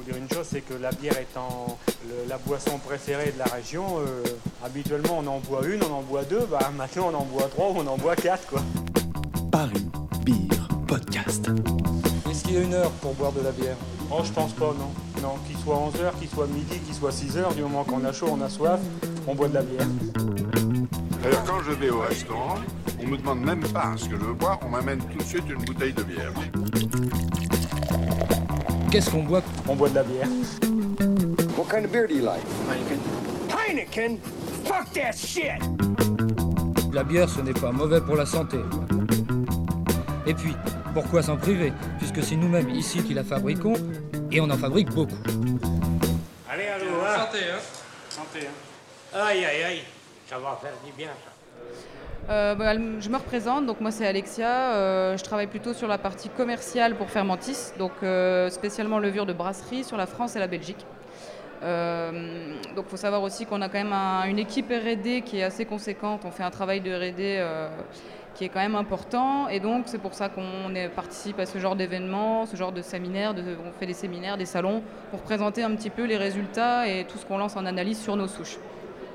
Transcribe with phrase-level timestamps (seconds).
[0.00, 1.78] faut dire une chose, c'est que la bière étant
[2.28, 4.22] la boisson préférée de la région, euh,
[4.64, 7.72] habituellement on en boit une, on en boit deux, bah maintenant on en boit trois,
[7.76, 8.62] on en boit quatre quoi.
[9.50, 9.86] Paris
[10.24, 11.50] Beer Podcast.
[12.30, 13.76] Est-ce qu'il y a une heure pour boire de la bière?
[14.10, 14.90] Oh je pense pas non.
[15.22, 18.28] Non, qu'il soit 11h, qu'il soit midi, qu'il soit 6h, du moment qu'on a chaud,
[18.30, 18.80] on a soif,
[19.26, 19.86] on boit de la bière.
[21.22, 22.56] D'ailleurs quand je vais au restaurant,
[23.02, 25.44] on me demande même pas ce que je veux boire, on m'amène tout de suite
[25.50, 26.32] une bouteille de bière.
[28.90, 30.26] Qu'est-ce qu'on boit On boit de la bière.
[31.56, 32.42] What kind of beer do you like?
[33.48, 34.18] Heineken?
[34.64, 35.62] Fuck that shit!
[36.92, 38.58] La bière, ce n'est pas mauvais pour la santé.
[40.26, 40.56] Et puis,
[40.92, 41.72] pourquoi s'en priver?
[41.98, 43.74] Puisque c'est nous-mêmes ici qui la fabriquons,
[44.32, 45.14] et on en fabrique beaucoup.
[46.50, 47.26] Allez, allô, hein?
[47.26, 47.60] Santé, hein?
[48.08, 49.18] Santé, hein?
[49.20, 49.82] Aïe, aïe, aïe,
[50.28, 51.39] ça va faire du bien ça.
[52.30, 55.98] Euh, bah, je me représente, donc moi c'est Alexia, euh, je travaille plutôt sur la
[55.98, 60.46] partie commerciale pour Fermentis, donc euh, spécialement levure de brasserie sur la France et la
[60.46, 60.86] Belgique.
[61.60, 65.42] Donc il faut savoir aussi qu'on a quand même un- une équipe R&D qui est
[65.42, 67.44] assez conséquente, on fait un travail de R&D
[68.36, 71.74] qui est quand même important et donc c'est pour ça qu'on participe à ce genre
[71.76, 75.90] d'événements, ce genre de séminaires, on fait des séminaires, des salons pour présenter un petit
[75.90, 78.56] peu les résultats et tout ce qu'on lance en analyse sur nos souches.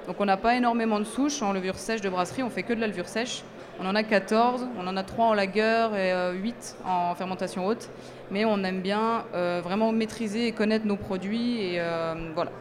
[0.07, 2.73] Donc on n'a pas énormément de souches en levure sèche de brasserie, on fait que
[2.73, 3.43] de la levure sèche.
[3.79, 7.65] On en a 14, on en a 3 en lager et euh, 8 en fermentation
[7.65, 7.89] haute.
[8.31, 12.51] Mais on aime bien euh, vraiment maîtriser et connaître nos produits et euh, voilà.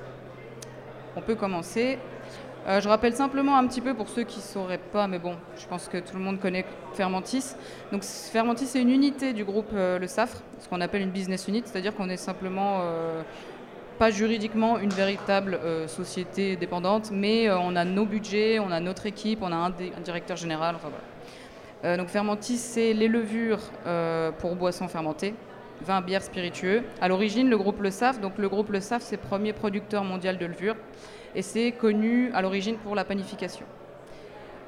[1.17, 1.99] On peut commencer.
[2.67, 5.37] Euh, je rappelle simplement un petit peu pour ceux qui ne sauraient pas, mais bon,
[5.59, 6.65] je pense que tout le monde connaît
[6.95, 7.45] Fermentis.
[7.93, 11.47] Donc Fermentis c'est une unité du groupe euh, Le Safre, ce qu'on appelle une business
[11.47, 13.23] unit, c'est-à-dire qu'on est simplement euh,
[13.99, 18.81] pas juridiquement une véritable euh, société dépendante, mais euh, on a nos budgets, on a
[18.81, 20.77] notre équipe, on a un, directeur général.
[21.85, 23.61] Euh, donc Fermentis, c'est les levures
[24.39, 25.35] pour boissons fermentées,
[25.83, 26.83] vin, bière, spiritueux.
[27.01, 30.39] À l'origine, le groupe Le Saf, donc le groupe Le Saf, c'est premier producteur mondial
[30.39, 30.77] de levure,
[31.35, 33.67] et c'est connu à l'origine pour la panification.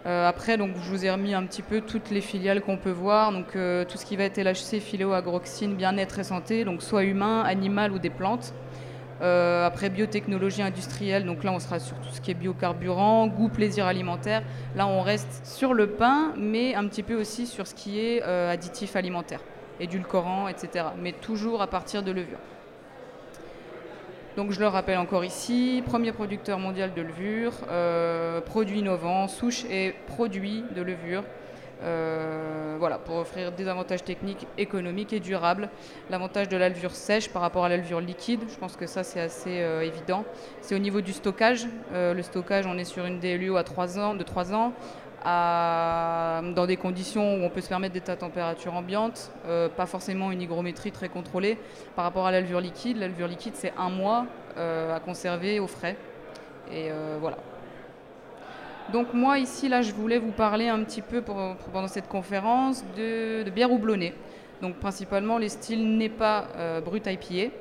[0.04, 3.32] Après, donc, je vous ai remis un petit peu toutes les filiales qu'on peut voir.
[3.32, 3.46] Donc,
[3.88, 7.90] tout ce qui va être LHC, phyllo, agroxine, bien-être et santé, donc soit humain, animal
[7.90, 8.54] ou des plantes.
[9.22, 13.48] Euh, après, biotechnologie industrielle, donc là, on sera sur tout ce qui est biocarburant, goût,
[13.48, 14.42] plaisir alimentaire.
[14.74, 18.22] Là, on reste sur le pain, mais un petit peu aussi sur ce qui est
[18.22, 19.40] euh, additif alimentaire,
[19.80, 20.86] édulcorant, etc.
[21.00, 22.38] Mais toujours à partir de levure.
[24.36, 29.64] Donc je le rappelle encore ici, premier producteur mondial de levure, euh, produit innovant, souche
[29.70, 31.24] et produit de levure.
[31.82, 35.68] Euh, voilà, pour offrir des avantages techniques, économiques et durables.
[36.10, 39.02] L'avantage de la levure sèche par rapport à la levure liquide, je pense que ça
[39.02, 40.24] c'est assez euh, évident.
[40.62, 41.66] C'est au niveau du stockage.
[41.92, 44.72] Euh, le stockage, on est sur une DLUO à 3 ans, de 3 ans,
[45.24, 49.32] dans des conditions où on peut se permettre d'être à température ambiante,
[49.76, 51.58] pas forcément une hygrométrie très contrôlée.
[51.96, 54.26] Par rapport à la levure liquide, la levure liquide c'est un mois
[54.56, 55.96] à conserver au frais.
[56.70, 57.38] Et voilà.
[58.92, 63.48] Donc moi ici là je voulais vous parler un petit peu pendant cette conférence de,
[63.50, 64.14] bière houblonnée.
[64.62, 67.52] Donc principalement les styles NEPA euh, brut IPA.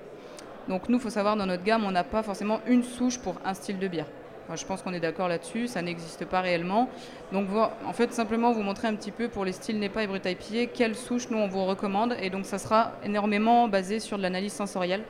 [0.68, 3.36] Donc nous il faut savoir dans notre gamme on n'a pas forcément une souche pour
[3.44, 4.08] un style de bière.
[4.54, 6.88] Je pense qu'on est d'accord là-dessus, ça n'existe pas réellement.
[7.32, 7.48] Donc
[7.88, 10.72] en fait simplement vous montrer un petit peu pour les styles NEPA et brut IPA
[10.72, 14.54] quelle souche nous on vous recommande et donc ça sera énormément basé sur de l'analyse
[14.54, 15.02] sensorielle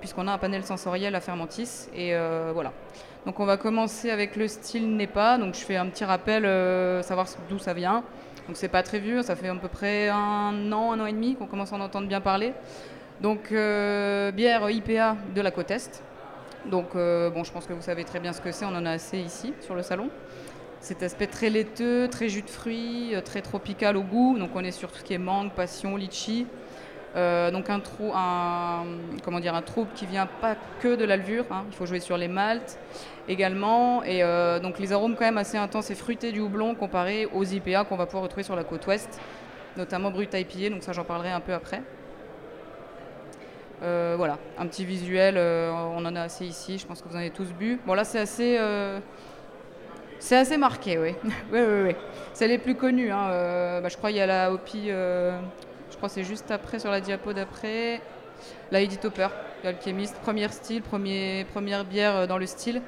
[0.00, 2.72] puisqu'on a un panel sensoriel à Fermentis et euh, voilà.
[3.24, 5.38] Donc on va commencer avec le style NEPA.
[5.38, 8.02] Donc je fais un petit rappel, euh, savoir d'où ça vient.
[8.48, 11.12] Donc c'est pas très vieux, ça fait à peu près un an, un an et
[11.12, 12.52] demi qu'on commence à en entendre bien parler.
[13.20, 16.02] Donc euh, bière IPA de la côte Est.
[16.66, 18.86] Donc euh, bon, je pense que vous savez très bien ce que c'est, on en
[18.86, 20.10] a assez ici sur le salon.
[20.80, 24.36] Cet aspect très laiteux, très jus de fruits, très tropical au goût.
[24.36, 26.48] Donc on est sur tout ce qui est mangue, passion, litchi.
[27.14, 28.84] Donc un, trou, un,
[29.22, 31.64] comment dire, un trouble qui vient pas que de la levure, hein.
[31.70, 32.80] il faut jouer sur les maltes
[33.28, 37.26] également, et euh, donc les arômes quand même assez intenses et fruités du houblon comparé
[37.26, 39.20] aux IPA qu'on va pouvoir retrouver sur la côte ouest,
[39.76, 41.82] notamment Brut IPA, donc ça j'en parlerai un peu après.
[43.82, 47.14] Euh, voilà, un petit visuel, euh, on en a assez ici, je pense que vous
[47.16, 47.80] en avez tous bu.
[47.86, 48.58] Bon là c'est assez...
[50.18, 51.14] c'est assez marqué, oui.
[51.24, 51.96] oui, oui, oui.
[52.32, 53.10] C'est les plus connus.
[53.10, 53.80] hein.
[53.82, 57.00] Bah, je crois qu'il y a la Hopi, je crois c'est juste après, sur la
[57.00, 58.00] diapo d'après.
[58.72, 59.28] La Edith Hopper,
[59.62, 62.82] l'alchimiste, première style, premier, première bière dans le style.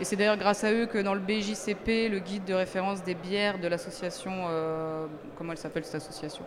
[0.00, 3.14] Et c'est d'ailleurs grâce à eux que dans le BJCP, le guide de référence des
[3.14, 5.06] bières de l'association, euh,
[5.36, 6.44] comment elle s'appelle cette association?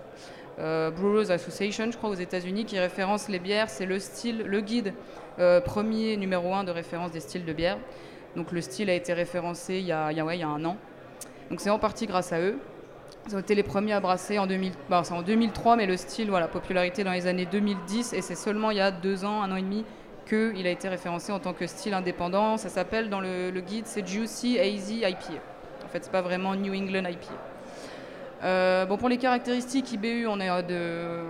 [0.60, 3.70] Euh, Brewers Association, je crois, aux États-Unis, qui référence les bières.
[3.70, 4.94] C'est le style, le guide
[5.40, 7.78] euh, premier, numéro un de référence des styles de bière.
[8.38, 10.78] Donc le style a été référencé il y a, ouais, il y a un an.
[11.50, 12.58] Donc c'est en partie grâce à eux.
[13.28, 16.30] Ils ont été les premiers à brasser en, 2000, bah, en 2003, mais le style,
[16.30, 19.52] voilà, popularité dans les années 2010, et c'est seulement il y a deux ans, un
[19.52, 19.86] an et demi,
[20.32, 22.56] qu'il a été référencé en tant que style indépendant.
[22.56, 25.42] Ça s'appelle dans le, guide, c'est Juicy Hazy IPA.
[25.84, 27.34] En fait, c'est pas vraiment New England IPA.
[28.44, 31.24] Euh, bon, pour les caractéristiques IBU, on, est de,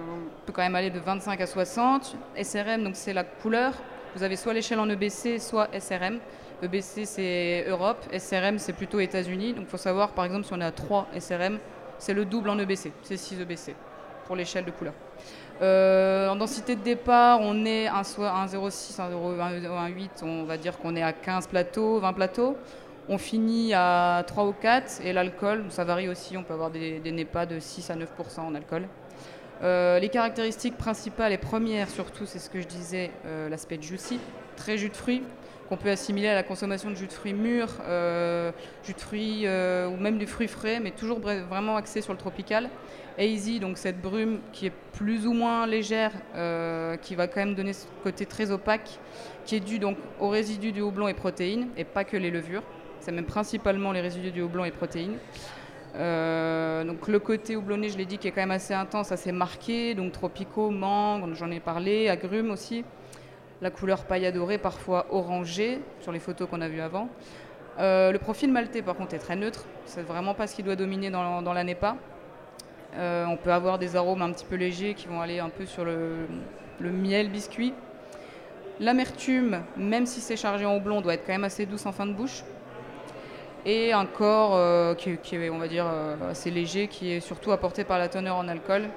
[0.45, 2.15] peut quand même aller de 25 à 60.
[2.41, 3.73] SRM, donc c'est la couleur.
[4.15, 6.19] Vous avez soit l'échelle en EBC, soit SRM.
[6.61, 8.05] EBC, c'est Europe.
[8.15, 9.53] SRM, c'est plutôt États-Unis.
[9.53, 11.57] Donc, il faut savoir, par exemple, si on à 3 SRM,
[11.97, 12.91] c'est le double en EBC.
[13.01, 13.75] C'est 6 EBC
[14.27, 14.93] pour l'échelle de couleur.
[15.61, 20.57] Euh, en densité de départ, on est un, soit un 0,6, un 0,8, on va
[20.57, 22.57] dire qu'on est à 15 plateaux, 20 plateaux.
[23.09, 26.99] On finit à 3 ou 4 et l'alcool, ça varie aussi, on peut avoir des,
[26.99, 28.87] des NEPA de 6 à 9% en alcool.
[29.63, 34.19] Euh, les caractéristiques principales et premières surtout, c'est ce que je disais, euh, l'aspect juicy,
[34.55, 35.21] très jus de fruits,
[35.69, 37.69] qu'on peut assimiler à la consommation de jus de fruits mûrs,
[38.83, 42.69] jus de fruits ou même du fruit frais, mais toujours vraiment axé sur le tropical.
[43.17, 47.55] Hazy, donc cette brume qui est plus ou moins légère, euh, qui va quand même
[47.55, 48.99] donner ce côté très opaque,
[49.45, 52.63] qui est dû donc aux résidus du houblon et protéines, et pas que les levures.
[52.99, 55.17] C'est même principalement les résidus du houblon et protéines.
[55.95, 59.31] Euh, donc le côté houblonné, je l'ai dit, qui est quand même assez intense, assez
[59.31, 59.93] marqué.
[59.95, 62.85] Donc tropicaux, mangue, j'en ai parlé, agrumes aussi.
[63.61, 67.09] La couleur paille dorée, parfois orangée, sur les photos qu'on a vues avant.
[67.79, 69.65] Euh, le profil maltais, par contre, est très neutre.
[69.85, 71.95] C'est vraiment pas ce qui doit dominer dans, dans la NEPA.
[72.97, 75.65] Euh, on peut avoir des arômes un petit peu légers qui vont aller un peu
[75.65, 76.27] sur le,
[76.79, 77.73] miel biscuit.
[78.79, 82.05] L'amertume, même si c'est chargé en houblon, doit être quand même assez douce en fin
[82.05, 82.43] de bouche.
[83.65, 87.51] Et un corps euh, qui, est, on va dire, euh, assez léger, qui est surtout
[87.51, 88.89] apporté par la teneur en alcool.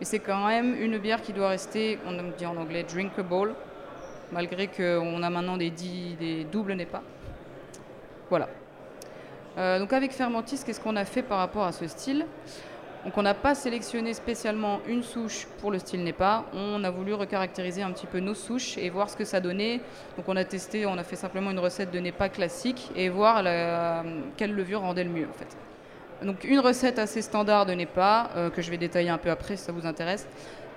[0.00, 3.54] Et c'est quand même une bière qui doit rester, on dit en anglais, drinkable,
[4.32, 6.16] malgré qu'on a maintenant des, dix-
[6.50, 6.76] doubles.
[8.28, 8.48] Voilà.
[9.78, 12.26] Donc avec Fermentis, qu'est-ce qu'on a fait par rapport à ce style?
[13.04, 17.14] Donc on n'a pas sélectionné spécialement une souche pour le style NEPA, on a voulu
[17.14, 19.80] recaractériser un petit peu nos souches et voir ce que ça donnait.
[20.16, 23.42] Donc on a testé, on a fait simplement une recette de NEPA classique et voir
[23.42, 24.04] la-
[24.36, 25.56] quelle levure rendait le mieux en fait.
[26.24, 29.56] Donc une recette assez standard de NEPA, euh, que je vais détailler un peu après
[29.56, 30.28] si ça vous intéresse,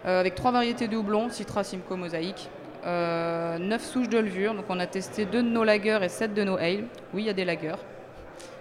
[0.07, 2.49] euh, avec trois variétés de houblon, Citra, Simcoe, Mosaïque,
[2.87, 6.33] euh, 9 souches de levure, donc on a testé deux de nos lagers et 7
[6.33, 6.85] de nos ale.
[7.13, 7.75] Oui, il y a des lagers.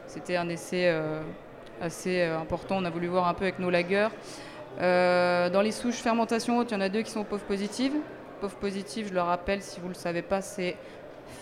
[0.07, 1.21] C'était un essai euh,
[1.81, 4.09] assez euh, important, on a voulu voir un peu avec nos lagers.
[4.81, 7.95] Euh, dans les souches fermentation haute, il y en a deux qui sont POV positives.
[8.41, 10.77] POV positive, je le rappelle, si vous ne le savez pas, c'est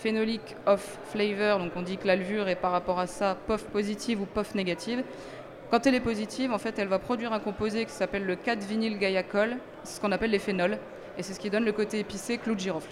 [0.01, 3.63] phénolic off flavor, donc on dit que la levure est par rapport à ça POV
[3.65, 5.03] positive ou POV négative.
[5.71, 8.97] Quand elle est positive, en fait, elle va produire un composé qui s'appelle le 4-vinyl
[8.97, 10.77] gaiacol, c'est ce qu'on appelle les phénols,
[11.17, 12.91] et c'est ce qui donne le côté épicé clou de girofle.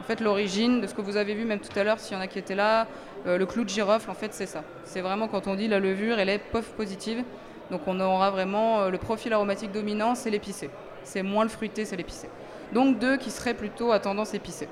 [0.00, 2.16] En fait, l'origine de ce que vous avez vu même tout à l'heure, s'il y
[2.16, 2.86] en a qui étaient là,
[3.26, 4.62] euh, le clou de girofle, en fait, c'est ça.
[4.84, 7.24] C'est vraiment quand on dit la levure, elle est POV positive,
[7.70, 10.70] donc on aura vraiment euh, le profil aromatique dominant, c'est l'épicé.
[11.02, 12.28] C'est moins le fruité, c'est l'épicé.
[12.72, 14.68] Donc deux qui seraient plutôt à tendance épicée.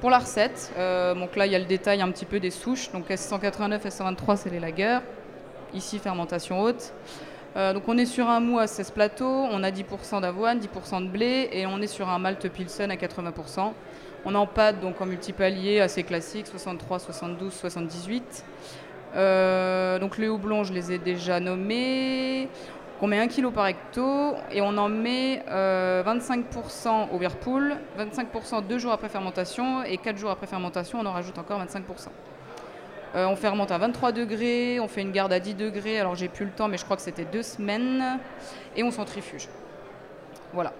[0.00, 2.50] Pour la recette, euh, donc là il y a le détail un petit peu des
[2.50, 2.90] souches.
[2.90, 4.98] Donc S189, S123 c'est les lagers.
[5.74, 6.92] Ici fermentation haute.
[7.54, 11.08] Donc on est sur un mou à 16 plateaux, on a 10% d'avoine, 10% de
[11.08, 13.72] blé et on est sur un malt pilsen à 80%.
[14.24, 18.44] On en pâte donc en multipalier assez classique, 63, 72, 78.
[19.14, 22.48] Euh, donc les houblons, je les ai déjà nommés.
[23.00, 28.64] On met 1 kg par hecto et on en met euh, 25% au whirlpool, 25%
[28.64, 31.80] deux jours après fermentation et 4 jours après fermentation, on en rajoute encore 25%.
[33.16, 36.28] Euh, on fermente à 23 degrés, on fait une garde à 10 degrés, alors j'ai
[36.28, 38.20] plus le temps mais je crois que c'était deux semaines
[38.76, 39.48] et on centrifuge.
[40.52, 40.72] Voilà.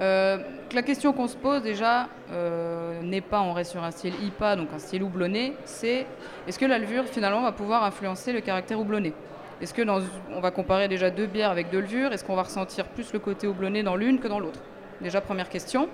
[0.00, 0.38] Euh,
[0.74, 4.56] la question qu'on se pose déjà euh, n'est pas on reste sur un style IPA,
[4.56, 6.06] donc un style houblonné, c'est
[6.46, 9.14] est-ce que la levure finalement va pouvoir influencer le caractère houblonné?
[9.62, 9.82] Est-ce que
[10.34, 13.18] on va comparer déjà deux bières avec deux levures, est-ce qu'on va ressentir plus le
[13.18, 14.60] côté houblonné dans l'une que dans l'autre?
[15.00, 15.88] Déjà première question.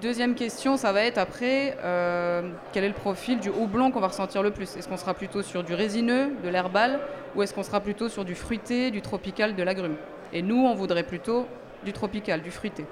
[0.00, 4.08] Deuxième question, ça va être après, euh, quel est le profil du houblon qu'on va
[4.08, 4.76] ressentir le plus?
[4.76, 7.00] Est-ce qu'on sera plutôt sur du résineux, de l'herbal,
[7.34, 9.96] ou est-ce qu'on sera plutôt sur du fruité, du tropical, de l'agrume
[10.32, 11.46] Et nous, on voudrait plutôt
[11.84, 12.84] du tropical, du fruité.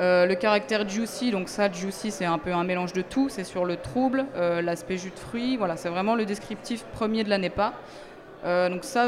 [0.00, 3.28] Euh, le caractère juicy, donc ça, juicy, c'est un peu un mélange de tout.
[3.28, 5.56] C'est sur le trouble, euh, l'aspect jus de fruits.
[5.56, 7.72] Voilà, c'est vraiment le descriptif premier de la NEPA.
[8.44, 9.06] Euh, donc ça,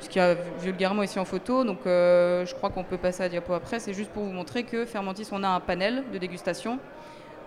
[0.00, 3.28] ce qu'il y a vulgairement ici en photo, donc je crois qu'on peut passer à
[3.28, 3.78] diapo après.
[3.78, 6.78] C'est juste pour vous montrer que Fermentis, on a un panel de dégustation,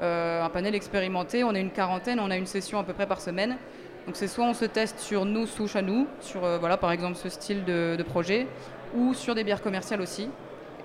[0.01, 1.43] un panel expérimenté.
[1.43, 3.57] On a une quarantaine, on a une session à peu près par semaine.
[4.05, 7.17] Donc c'est soit on se teste sur nos souches à nous, sur voilà par exemple
[7.17, 8.47] ce style de projet,
[8.95, 10.29] ou sur des bières commerciales aussi.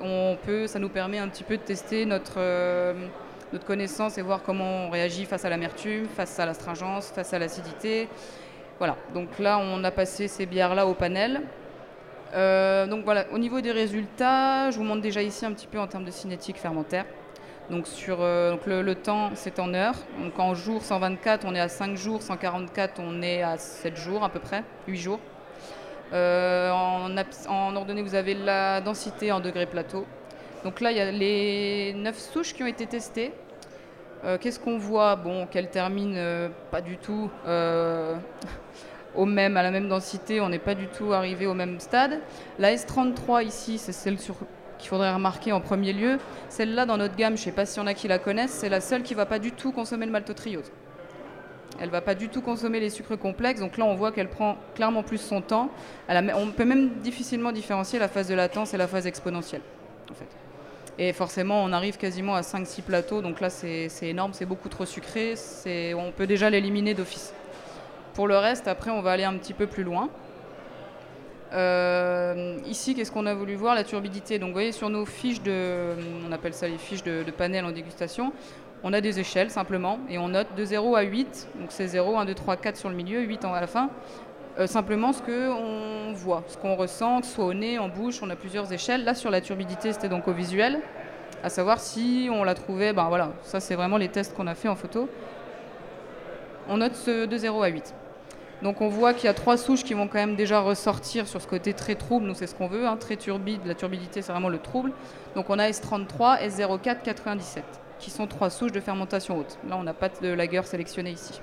[0.00, 2.94] On peut, ça nous permet un petit peu de tester notre, euh,
[3.52, 7.38] notre connaissance et voir comment on réagit face à l'amertume, face à l'astringence, face à
[7.38, 8.08] l'acidité.
[8.78, 11.42] Voilà, donc là on a passé ces bières-là au panel.
[12.34, 15.78] Euh, donc voilà, au niveau des résultats, je vous montre déjà ici un petit peu
[15.78, 17.04] en termes de cinétique fermentaire.
[17.70, 19.94] Donc sur euh, donc le, temps, c'est en heures.
[20.20, 22.22] Donc en jours, 124, on est à 5 jours.
[22.22, 25.20] 144, on est à 7 jours à peu près, 8 jours.
[26.14, 30.06] Euh, en, ordonnée, vous avez la densité en degrés plateau.
[30.62, 33.32] Donc là, il y a les 9 souches qui ont été testées.
[34.24, 35.16] Euh, Qu'est-ce qu'on voit?
[35.16, 37.30] Bon, qu'elles terminent euh, pas du tout
[39.16, 42.20] au même, à la même densité, on n'est pas du tout arrivé au même stade.
[42.58, 46.18] La S33 ici, c'est celle qu'il faudrait remarquer en premier lieu.
[46.48, 48.52] Celle-là, dans notre gamme, je ne sais pas s'il y en a qui la connaissent,
[48.52, 50.70] c'est la seule qui ne va pas du tout consommer le maltotriose.
[51.80, 54.56] Elle va pas du tout consommer les sucres complexes, donc là on voit qu'elle prend
[54.74, 55.70] clairement plus son temps.
[56.08, 59.62] On peut même difficilement différencier la phase de latence et la phase exponentielle.
[60.10, 60.14] En.
[60.96, 64.84] Et forcément, on arrive quasiment à 5-6 plateaux, donc là c'est énorme, c'est beaucoup trop
[64.84, 65.34] sucré,
[65.96, 67.34] on peut déjà l'éliminer d'office.
[68.14, 70.08] Pour le reste, après, on va aller un petit peu plus loin.
[71.52, 73.74] Euh, ici, qu'est-ce qu'on a voulu voir?
[73.74, 74.38] La turbidité.
[74.38, 75.94] Donc, vous voyez, sur nos fiches de,
[76.26, 78.32] on appelle ça les fiches de, de panel en dégustation,
[78.84, 81.48] on a des échelles simplement et on note de 0 à 8.
[81.58, 83.90] Donc, c'est 0, 1, 2, 3, 4 sur le milieu, 8 en- à la fin.
[84.58, 88.20] Euh, simplement ce qu'on voit, ce qu'on ressent, que ce soit au nez, en bouche,
[88.22, 89.02] on a plusieurs échelles.
[89.04, 90.80] Là, sur la turbidité, c'était donc au visuel,
[91.42, 94.54] à savoir si on la trouvait, ben voilà, ça c'est vraiment les tests qu'on a
[94.54, 95.08] fait en photo.
[96.68, 97.94] On note ce de 0 à 8.
[98.62, 101.40] Donc on voit qu'il y a trois souches qui vont quand même déjà ressortir sur
[101.42, 104.32] ce côté très trouble, nous c'est ce qu'on veut, hein, très turbide, la turbidité c'est
[104.32, 104.92] vraiment le trouble.
[105.34, 107.64] Donc on a S33, S04, 97,
[107.98, 109.58] qui sont trois souches de fermentation haute.
[109.68, 111.40] Là on n'a pas de lager sélectionné ici.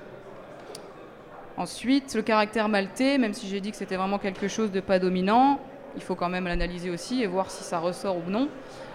[1.58, 5.00] Ensuite, le caractère maltais, même si j'ai dit que c'était vraiment quelque chose de pas
[5.00, 5.60] dominant,
[5.96, 8.48] il faut quand même l'analyser aussi et voir si ça ressort ou non.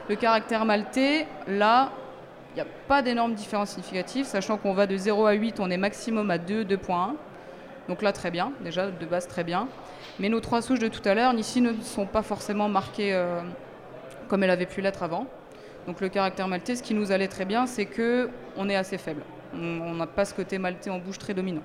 [0.08, 1.92] Le caractère maltais, là,
[2.52, 5.70] il n'y a pas d'énormes différences significatives, sachant qu'on va de 0 à 8, on
[5.70, 7.14] est maximum à 2, 2.1.
[7.88, 9.68] Donc là, très bien, déjà de base très bien.
[10.18, 13.40] Mais nos trois souches de tout à l'heure, ici, ne sont pas forcément marquées euh,
[14.28, 15.26] comme elles avaient pu l'être avant.
[15.86, 18.98] Donc le caractère maltais, ce qui nous allait très bien, c'est que on est assez
[18.98, 19.22] faible.
[19.54, 21.62] On n'a pas ce côté maltais en bouche très dominant.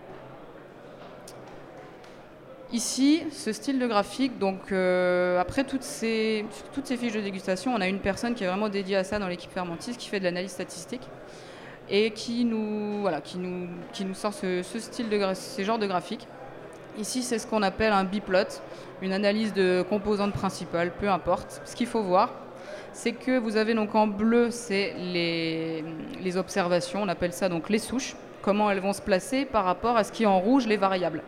[2.73, 6.45] Ici, ce style de graphique, donc euh, après toutes ces,
[6.85, 9.51] fiches de dégustation, on a une personne qui est vraiment dédiée à ça dans l'équipe
[9.51, 11.01] Fermentis, qui fait de l'analyse statistique
[11.89, 15.79] et qui nous, voilà, qui nous, qui nous sort ce, ce style de ces genres
[15.79, 16.27] de graphiques.
[16.97, 18.61] Ici, c'est ce qu'on appelle un biplot,
[19.01, 21.61] une analyse de composantes principales, peu importe.
[21.65, 22.33] Ce qu'il faut voir,
[22.93, 27.79] c'est que vous avez donc en bleu, c'est les, observations, on appelle ça donc les
[27.79, 30.77] souches, comment elles vont se placer par rapport à ce qui est en rouge, les
[30.77, 31.24] variables.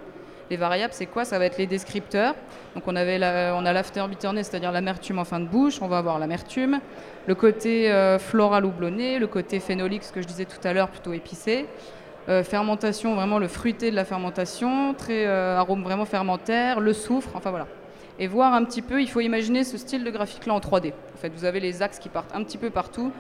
[0.50, 1.24] Les variables, c'est quoi?
[1.26, 2.36] Ça va être les descripteurs.
[2.76, 3.18] Donc on, avait
[3.54, 5.82] on a l'after-bitterness, c'est-à-dire l'amertume en fin de bouche.
[5.82, 6.80] On va avoir l'amertume,
[7.28, 10.90] le côté euh, floral houblonné, le côté phénolique, ce que je disais tout à l'heure,
[10.90, 11.66] plutôt épicé.
[12.30, 17.30] Euh, fermentation, vraiment le fruité de la fermentation, très euh, arôme vraiment fermentaire, le soufre,
[17.36, 17.68] enfin voilà.
[18.20, 20.94] Et voir un petit peu, il faut imaginer ce style de graphique-là en 3D.
[21.14, 23.12] En fait, vous avez les axes qui partent un petit peu partout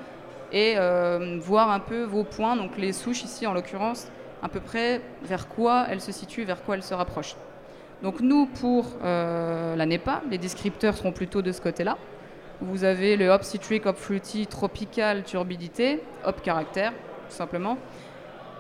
[0.51, 4.07] et euh, voir un peu vos points, donc les souches ici en l'occurrence,
[4.43, 7.35] à peu près vers quoi elles se situent, vers quoi elles se rapprochent.
[8.03, 11.97] Donc nous, pour euh, la NEPA, les descripteurs seront plutôt de ce côté-là.
[12.61, 17.77] Vous avez le hop citric, hop fruity, tropical, turbidité, hop caractère, tout simplement.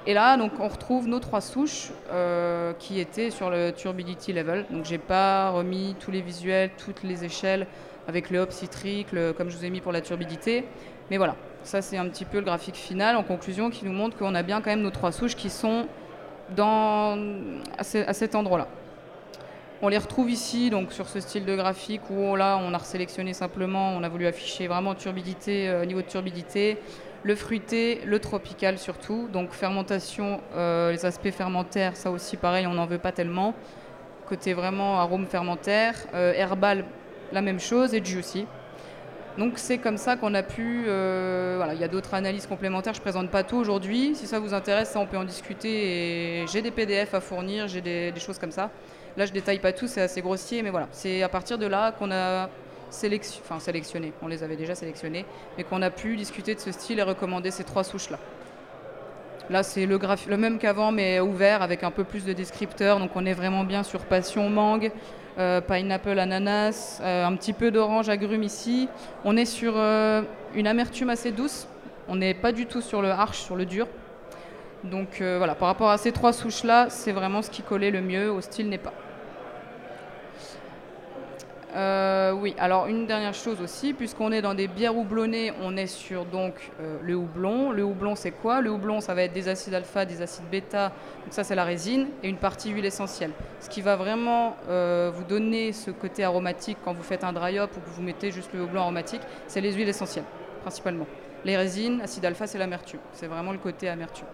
[0.05, 4.65] Et là, donc, on retrouve nos trois souches euh, qui étaient sur le turbidity level.
[4.69, 7.67] Donc, j'ai pas remis tous les visuels, toutes les échelles
[8.07, 10.65] avec le hop citric, le- comme je vous ai mis pour la turbidité.
[11.09, 14.17] Mais voilà, ça c'est un petit peu le graphique final en conclusion qui nous montre
[14.17, 15.85] qu'on a bien quand même nos trois souches qui sont
[16.53, 17.17] dans,
[17.77, 18.67] à, ce- à cet endroit-là.
[19.81, 23.33] On les retrouve ici, donc sur ce style de graphique où là on a sélectionné
[23.33, 26.77] simplement, on a voulu afficher vraiment turbidité, euh, niveau de turbidité,
[27.23, 29.27] le fruité, le tropical surtout.
[29.31, 33.53] Donc fermentation, euh, les aspects fermentaires, ça aussi pareil, on n'en veut pas tellement.
[34.27, 36.85] Côté vraiment arôme fermentaire, euh, herbal,
[37.31, 38.45] la même chose, et juicy.
[39.37, 40.83] Donc c'est comme ça qu'on a pu.
[40.87, 42.93] euh, voilà, il y a d'autres analyses complémentaires.
[42.93, 44.15] Je présente pas tout aujourd'hui.
[44.15, 46.45] Si ça vous intéresse, ça on peut en discuter.
[46.51, 48.69] J'ai des PDF à fournir, j'ai des, des choses comme ça.
[49.15, 51.91] Là, je détaille pas tout, c'est assez grossier, mais voilà, c'est à partir de là
[51.91, 52.49] qu'on a
[53.43, 54.13] enfin sélectionné.
[54.21, 55.25] On les avait déjà sélectionnés,
[55.57, 58.19] mais qu'on a pu discuter de ce style et recommander ces trois souches là.
[59.63, 62.99] C'est le, même qu'avant, mais ouvert avec un peu plus de descripteurs.
[62.99, 64.91] Donc, on est vraiment bien sur passion mangue,
[65.37, 68.87] euh, pineapple, ananas, euh, un petit peu d'orange agrume ici.
[69.25, 70.21] On est sur euh,
[70.55, 71.67] une amertume assez douce.
[72.07, 73.87] On n'est pas du tout sur le harsh, sur le dur.
[74.83, 78.29] Donc voilà, par rapport à ces trois souches-là, c'est vraiment ce qui collait le mieux
[78.29, 78.91] au style n'est pas.
[81.75, 85.87] Euh, oui, alors une dernière chose aussi, puisqu'on est dans des bières houblonnées, on est
[85.87, 87.71] sur donc euh, le houblon.
[87.71, 88.61] Le houblon, c'est quoi?
[88.61, 90.89] Le houblon, ça va être des acides alpha, des acides bêta,
[91.23, 93.31] donc ça c'est la résine, et une partie huile essentielle.
[93.59, 97.59] Ce qui va vraiment euh, vous donner ce côté aromatique quand vous faites un dry
[97.59, 100.25] hop ou que vous mettez juste le houblon aromatique, c'est les huiles essentielles,
[100.61, 101.07] principalement.
[101.43, 102.99] Les résines, acide alpha, c'est l'amertume.
[103.13, 104.27] C'est vraiment le côté amertume.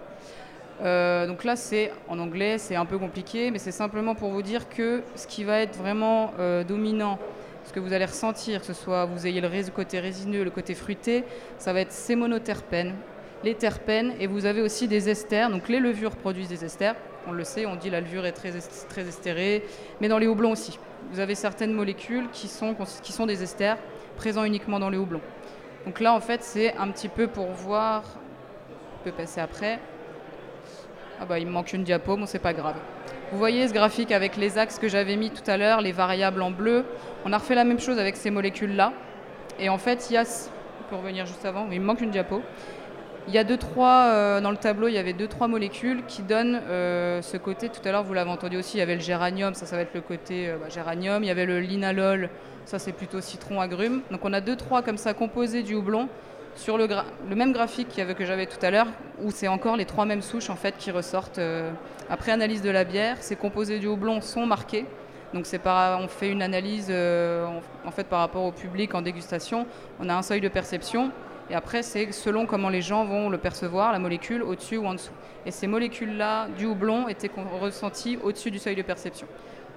[0.81, 4.41] Euh, donc là, c'est en anglais, c'est un peu compliqué, mais c'est simplement pour vous
[4.41, 7.19] dire que ce qui va être vraiment euh, dominant,
[7.65, 10.75] ce que vous allez ressentir, que ce soit vous ayez le côté résineux, le côté
[10.75, 11.23] fruité,
[11.57, 12.95] ça va être ces monoterpènes,
[13.43, 15.49] les terpènes, et vous avez aussi des esters.
[15.49, 16.95] Donc les levures produisent des esters.
[17.27, 18.51] On le sait, on dit la levure est très,
[18.87, 19.63] très estérée,
[19.99, 20.79] mais dans les houblons aussi.
[21.11, 23.77] Vous avez certaines molécules qui sont, qui sont des esters
[24.15, 25.21] présents uniquement dans les houblons.
[25.85, 28.03] Donc là, en fait, c'est un petit peu pour voir.
[28.99, 29.79] On peut passer après.
[31.21, 32.75] Ah bah il me manque une diapo, bon c'est pas grave.
[33.31, 36.41] Vous voyez ce graphique avec les axes que j'avais mis tout à l'heure, les variables
[36.41, 36.85] en bleu.
[37.25, 38.93] On a refait la même chose avec ces molécules-là.
[39.59, 40.23] Et en fait, il y a...
[40.89, 42.41] Peut revenir juste avant, mais il me manque une diapo.
[43.27, 46.03] Il y a deux, trois, euh, dans le tableau, il y avait deux, trois molécules
[46.07, 47.69] qui donnent euh, ce côté.
[47.69, 49.83] Tout à l'heure, vous l'avez entendu aussi, il y avait le géranium, ça, ça va
[49.83, 51.23] être le côté euh, bah, géranium.
[51.23, 52.29] Il y avait le linalol,
[52.65, 54.01] ça, c'est plutôt citron agrume.
[54.09, 56.07] Donc, on a deux, trois comme ça composés du houblon
[56.55, 56.87] sur le,
[57.35, 58.87] même graphique que j'avais tout à l'heure,
[59.21, 61.39] où c'est encore les trois mêmes souches en fait qui ressortent.
[61.39, 61.71] Euh,
[62.09, 64.85] après analyse de la bière, ces composés du houblon sont marqués.
[65.33, 67.45] Donc on fait une analyse euh,
[67.85, 69.67] en, fait par rapport au public en dégustation.
[69.99, 71.11] On a un seuil de perception
[71.51, 74.95] et après c'est selon comment les gens vont le percevoir, la molécule au-dessus ou en
[74.95, 75.13] dessous.
[75.45, 77.29] Et ces molécules-là du houblon étaient
[77.61, 79.27] ressenties au-dessus du seuil de perception.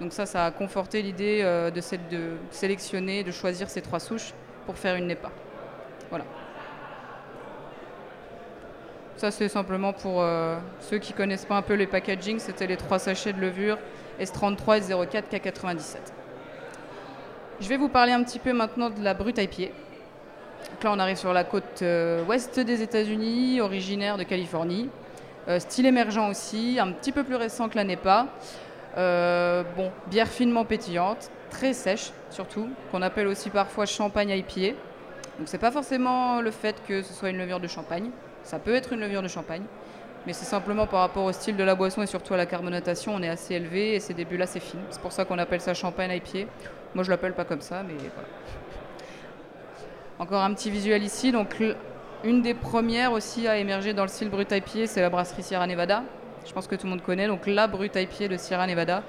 [0.01, 4.33] Donc ça, ça a conforté l'idée euh, de, de sélectionner, de choisir ces trois souches
[4.65, 5.29] pour faire une NEPA.
[6.09, 6.25] Voilà.
[9.17, 12.39] Ça, c'est simplement pour euh, ceux qui connaissent pas un peu les packaging.
[12.39, 13.77] C'était les trois sachets de levure
[14.19, 15.97] S33 et 04 K97.
[17.61, 19.71] Je vais vous parler un petit peu maintenant de la brute à pied.
[20.83, 24.89] là, on arrive sur la côte euh, ouest des États-Unis, originaire de Californie.
[25.47, 28.27] Euh, style émergent aussi, un petit peu plus récent que la NEPA.
[28.95, 34.75] bon, bière finement pétillante, très sèche surtout, qu'on appelle aussi parfois champagne à pied.
[35.37, 38.09] Donc c'est pas forcément le fait que ce soit une levure de champagne,
[38.43, 39.63] ça peut être une levure de champagne,
[40.25, 43.13] mais c'est simplement par rapport au style de la boisson et surtout à la carbonatation,
[43.13, 44.79] on est assez élevé et ces débuts-là, c'est fine.
[44.89, 46.47] C'est pour ça qu'on appelle ça champagne à pied.
[46.95, 48.29] Moi, je l'appelle pas comme ça, mais voilà.
[50.19, 51.31] Encore un petit visuel ici.
[51.31, 51.61] Donc,
[52.23, 55.43] une des premières aussi à émerger dans le style brut à pied, c'est la brasserie
[55.43, 56.03] Sierra Nevada.
[56.45, 57.27] Je pense que tout le monde connaît.
[57.27, 59.03] Donc, la brut à pied de Sierra Nevada.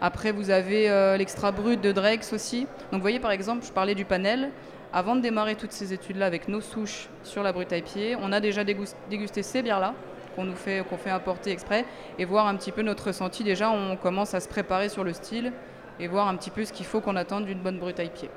[0.00, 2.62] Après, vous avez euh, l'extra brut de Drex aussi.
[2.90, 4.50] Donc, vous voyez, par exemple, je parlais du panel.
[4.96, 8.32] Avant de démarrer toutes ces études-là avec nos souches sur la brute à pied, on
[8.32, 9.92] a déjà dégusté ces bières-là
[10.34, 11.84] qu'on nous fait, qu'on fait importer exprès
[12.18, 13.44] et voir un petit peu notre ressenti.
[13.44, 15.52] Déjà, on commence à se préparer sur le style
[16.00, 18.30] et voir un petit peu ce qu'il faut qu'on attende d'une bonne brute à pied.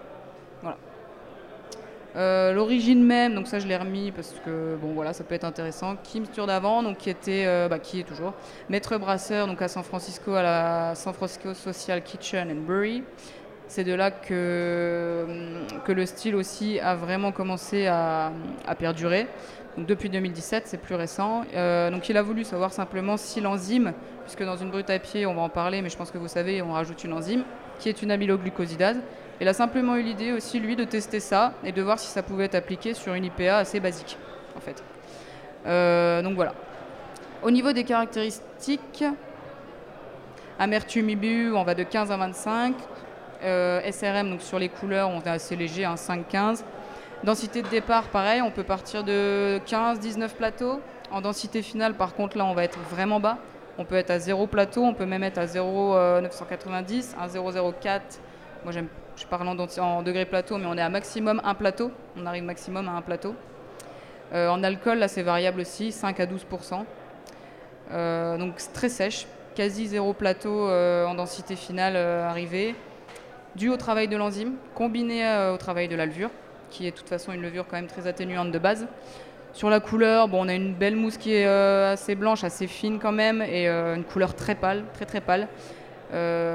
[0.62, 0.76] Voilà.
[2.18, 5.46] Euh, l'origine même, donc ça je l'ai remis parce que bon voilà ça peut être
[5.46, 5.96] intéressant.
[6.04, 8.34] Kim d'avant, donc qui était, euh, bah, qui est toujours
[8.68, 13.04] maître brasseur donc à San Francisco à la San Francisco Social Kitchen and Brewery.
[13.70, 15.28] C'est de là que,
[15.88, 18.32] le style aussi a vraiment commencé à,
[18.80, 19.28] perdurer.
[19.78, 21.46] Depuis 2017, c'est plus récent.
[21.54, 25.28] Euh, donc il a voulu savoir simplement si l'enzyme, puisque dans une brute à pied,
[25.28, 27.44] on va en parler, mais je pense que vous savez, on rajoute une enzyme
[27.78, 28.98] qui est une amyloglucosidase.
[29.40, 32.24] Il a simplement eu l'idée aussi, lui, de tester ça et de voir si ça
[32.24, 34.18] pouvait être appliqué sur une IPA assez basique,
[34.58, 34.84] en fait.
[35.68, 36.56] Euh, donc voilà.
[37.44, 39.06] Au niveau des caractéristiques,
[40.58, 42.74] amertume IBU, on va de 15 à 25.
[43.44, 46.36] Euh, SRM, donc sur les couleurs, on est assez léger, 5-15.
[46.36, 46.54] Hein,
[47.24, 50.82] densité de départ, pareil, on peut partir de 15-19 plateaux.
[51.12, 53.38] En densité finale, par contre, là, on va être vraiment bas.
[53.78, 58.20] On peut être à 0 plateau, on peut même être à 0,990, 1,004.
[58.66, 58.74] Moi,
[59.16, 61.92] je parle en, en degrés plateau, mais on est à maximum un plateau.
[62.18, 63.36] On arrive maximum à un plateau.
[64.34, 66.84] Euh, en alcool, là, c'est variable aussi, 5 à 12%
[67.92, 72.76] euh, Donc, très sèche, quasi zéro plateau en densité finale arrivé
[73.56, 76.30] dû au travail de l'enzyme, combiné euh, au travail de la levure,
[76.70, 78.88] qui est de toute façon une levure quand même très atténuante de base.
[79.54, 82.68] Sur la couleur, bon, on a une belle mousse qui est euh, assez blanche, assez
[82.68, 85.48] fine quand même, et euh, une couleur très pâle, très très pâle.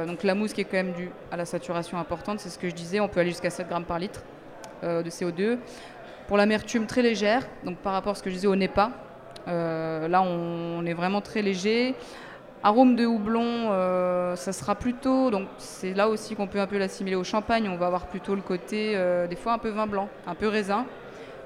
[0.07, 2.69] donc la mousse qui est quand même due à la saturation importante, c'est ce que
[2.69, 4.23] je disais, on peut aller jusqu'à 7 grammes par litre
[4.83, 5.59] de CO2.
[6.27, 8.91] Pour l'amertume très légère, donc par rapport à ce que je disais au NEPA,
[9.47, 11.95] là on, est vraiment très léger.
[12.65, 16.79] Arôme de houblon, euh, ça sera plutôt, donc c'est là aussi qu'on peut un peu
[16.79, 19.87] l'assimiler au champagne, on va avoir plutôt le côté, euh, des fois un peu vin
[19.87, 20.87] blanc, un peu raisin,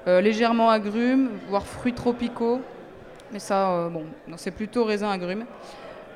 [0.07, 2.61] euh, légèrement agrumes, voire fruits tropicaux,
[3.33, 4.05] mais ça, bon,
[4.37, 5.43] c'est plutôt raisin agrumes.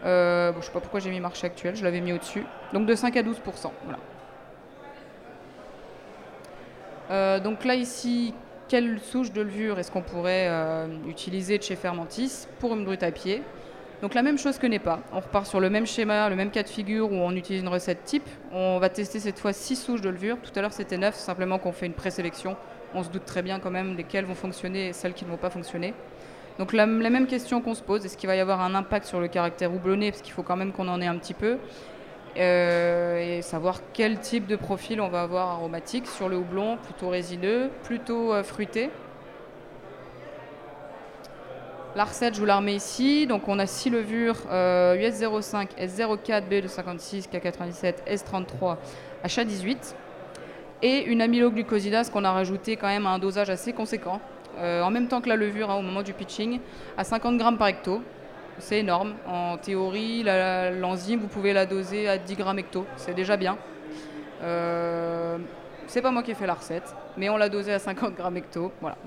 [0.06, 2.46] Je sais pas pourquoi j'ai mis marché actuel, je l'avais mis au-dessus.
[2.72, 3.42] Donc de 5 à 12
[7.10, 7.42] voilà.
[7.42, 8.34] Donc là ici,
[8.70, 10.50] quelle souche de levure est-ce qu'on pourrait
[11.10, 13.44] utiliser de chez Fermentis pour une brute à pied?
[14.04, 15.00] Donc la même chose que n'est pas.
[15.14, 17.70] On repart sur le même schéma, le même cas de figure où on utilise une
[17.70, 18.28] recette type.
[18.52, 20.36] On va tester cette fois 6 souches de levure.
[20.44, 22.58] Tout à l'heure c'était 9, c'est simplement qu'on fait une présélection.
[22.94, 25.38] On se doute très bien quand même lesquelles vont fonctionner et celles qui ne vont
[25.38, 25.94] pas fonctionner.
[26.60, 29.22] Donc la, même question qu'on se pose, est-ce qu'il va y avoir un impact sur
[29.22, 30.12] le caractère houblonné?
[30.12, 31.58] Parce qu'il faut quand même qu'on en ait un petit peu.
[32.36, 37.08] Euh, et savoir quel type de profil on va avoir aromatique sur le houblon, plutôt
[37.08, 38.90] résineux, plutôt euh, fruité.
[41.96, 43.28] La recette, je vous la remets ici.
[43.28, 48.78] Donc on a 6 levures euh, US05, S04, B256, K97, S33,
[49.24, 49.94] HA18
[50.82, 54.20] et une amyloglucosidase qu'on a rajouté quand même à un dosage assez conséquent.
[54.58, 56.60] Euh, en même temps que la levure hein, au moment du pitching,
[56.98, 58.02] à 50 grammes par hecto.
[58.58, 59.14] C'est énorme.
[59.28, 62.86] En théorie, l'enzyme, vous pouvez la doser à 10 grammes hecto.
[62.98, 63.58] C'est déjà bien.
[64.42, 65.38] Euh,
[65.86, 68.38] c'est pas moi qui ai fait la recette, mais on l'a dosé à 50 grammes
[68.38, 68.72] hecto.
[68.82, 68.98] Voilà.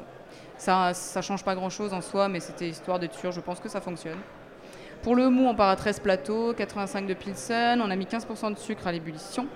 [0.59, 3.33] Ça, change pas grand chose en soi, mais c'était histoire d'être sûr.
[3.33, 4.19] Je pense que ça fonctionne.
[5.03, 7.81] Pour le mou, on part à 13 plateaux, 85 de Pilsen.
[7.81, 9.47] On a mis 15% de sucre à l'ébullition.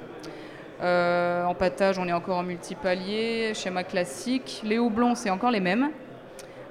[0.83, 4.61] Euh, en pâtage, on est encore en multipalier, schéma classique.
[4.65, 5.91] Les houblons, c'est encore les mêmes.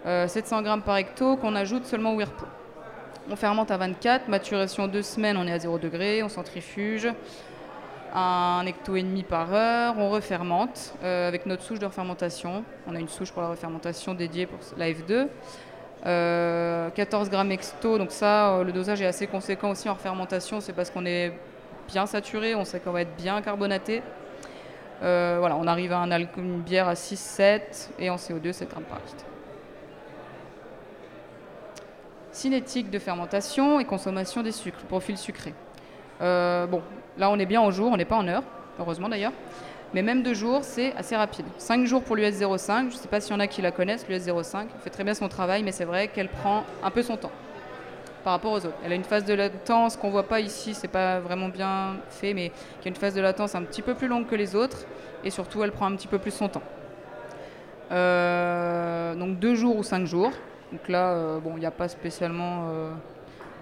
[0.06, 2.48] Euh, 700 grammes par hecto qu'on ajoute seulement au Whirlpool.
[3.30, 7.08] On fermente à 24, maturation 2 semaines, on est à 0 degré, on centrifuge.
[8.13, 12.63] Un hecto et demi par heure, on refermente euh, avec notre souche de refermentation.
[12.88, 15.28] On a une souche pour la refermentation dédiée pour la F2.
[16.06, 20.62] Euh, 14 grammes exto, donc ça, euh, le dosage est assez conséquent aussi en refermentation,
[20.62, 21.34] c'est parce qu'on est
[21.89, 24.02] bien saturé, on sait qu'on va être bien carbonaté.
[25.04, 28.84] Euh, voilà, on arrive à un une bière à 6-7 et en CO2 7 grammes
[28.84, 29.26] par litre.
[32.32, 35.54] Cinétique de fermentation et consommation des sucres, profil sucré.
[36.22, 36.82] Euh, bon,
[37.18, 38.44] là on est bien en jour, on n'est pas en heure,
[38.80, 39.34] heureusement d'ailleurs.
[39.94, 41.46] Mais même deux jours, c'est assez rapide.
[41.58, 43.72] 5 jours pour l'US 05, je ne sais pas s'il y en a qui la
[43.72, 46.92] connaissent, l'US 05, elle fait très bien son travail, mais c'est vrai qu'elle prend un
[46.92, 47.32] peu son temps
[48.24, 48.78] par rapport aux autres.
[48.86, 52.34] Elle a une phase de latence qu'on voit pas ici, c'est pas vraiment bien fait,
[52.34, 52.52] mais
[52.82, 54.86] qui a une phase de latence un petit peu plus longue que les autres,
[55.24, 56.62] et surtout elle prend un petit peu plus son temps.
[57.92, 60.32] Euh, donc deux jours ou cinq jours.
[60.72, 62.68] Donc là, euh, bon, il n'y a pas spécialement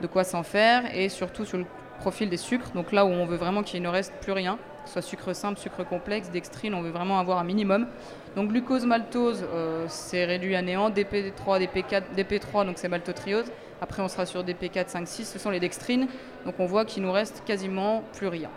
[0.02, 1.66] de quoi s'en faire, et surtout sur le
[1.98, 2.72] profil des sucres.
[2.74, 5.34] Donc là où on veut vraiment qu'il ne reste plus rien, que ce soit sucre
[5.34, 7.88] simple, sucre complexe, dextrine, on veut vraiment avoir un minimum.
[8.36, 10.90] Donc glucose, maltose, euh, c'est réduit à néant.
[10.90, 13.52] DP3, DP4, DP3, donc c'est maltotriose.
[13.82, 16.08] Après, on sera sur DP4, 5, 6, ce sont les dextrines.
[16.46, 18.50] Donc on voit qu'il nous reste quasiment plus rien.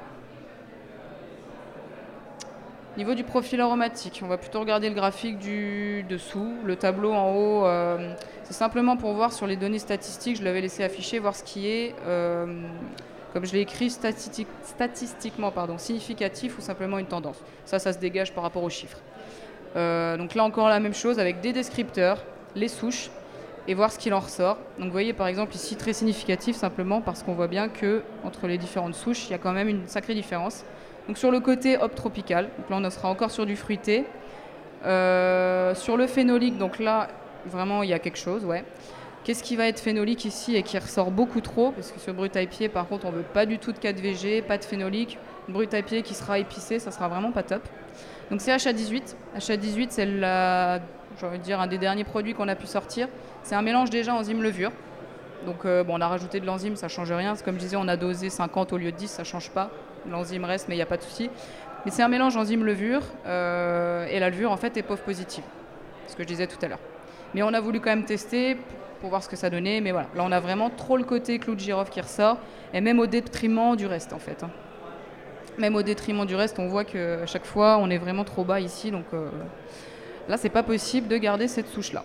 [2.96, 6.56] Niveau du profil aromatique, on va plutôt regarder le graphique du dessous.
[6.64, 10.60] Le tableau en haut, euh, c'est simplement pour voir sur les données statistiques, je l'avais
[10.60, 12.46] laissé afficher, voir ce qui est, euh,
[13.32, 17.38] comme je l'ai écrit, statistique- statistiquement pardon, significatif ou simplement une tendance.
[17.64, 18.98] Ça, ça se dégage par rapport aux chiffres.
[19.76, 22.24] Euh, donc là encore la même chose avec des descripteurs,
[22.56, 23.10] les souches
[23.68, 24.56] et voir ce qu'il en ressort.
[24.78, 28.48] Donc vous voyez par exemple ici très significatif simplement parce qu'on voit bien que entre
[28.48, 30.64] les différentes souches, il y a quand même une sacrée différence.
[31.06, 34.06] Donc sur le côté hop tropical, donc là on sera encore sur du fruité.
[34.84, 37.08] Euh, sur le phénolique, donc là
[37.44, 38.64] vraiment il y a quelque chose, ouais.
[39.24, 42.34] Qu'est-ce qui va être phénolique ici et qui ressort beaucoup trop Parce que sur brut
[42.36, 45.18] à pied, par contre, on veut pas du tout de 4VG, pas de phénolique.
[45.48, 47.62] Brut à pied qui sera épicée, ça sera vraiment pas top.
[48.30, 49.14] Donc c'est HA18.
[49.36, 50.80] HA18, c'est la,
[51.42, 53.08] dire, un des derniers produits qu'on a pu sortir.
[53.42, 54.72] C'est un mélange déjà enzyme-levure.
[55.44, 57.34] Donc euh, bon, on a rajouté de l'enzyme, ça change rien.
[57.44, 59.70] Comme je disais, on a dosé 50 au lieu de 10, ça change pas.
[60.08, 61.30] L'enzyme reste, mais il n'y a pas de souci.
[61.84, 65.44] Mais c'est un mélange enzyme-levure euh, et la levure en fait est pauvre positive.
[66.06, 66.80] Ce que je disais tout à l'heure.
[67.34, 68.56] Mais on a voulu quand même tester
[69.00, 69.80] pour voir ce que ça donnait.
[69.80, 72.38] Mais voilà, là on a vraiment trop le côté clou de girofle qui ressort
[72.74, 74.42] et même au détriment du reste en fait.
[74.42, 74.50] hein.
[75.58, 78.44] Même au détriment du reste, on voit que à chaque fois on est vraiment trop
[78.44, 78.90] bas ici.
[78.90, 79.28] Donc euh,
[80.28, 82.04] là, c'est pas possible de garder cette souche là.